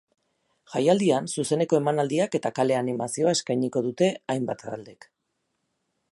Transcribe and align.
Jaialdian 0.75 1.27
zuzeneko 1.33 1.79
emanaldiak 1.81 2.37
eta 2.39 2.51
kale 2.59 2.77
animazioa 2.79 3.33
eskainiko 3.39 3.83
dute 3.89 4.09
hainbat 4.35 4.65
taldek. 4.71 5.09